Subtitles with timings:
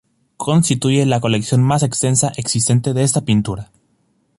[0.37, 3.69] Constituye la colección más extensa existente de esta pintura.